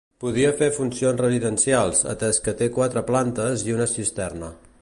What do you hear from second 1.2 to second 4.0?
residencials, atès que té quatre plantes i una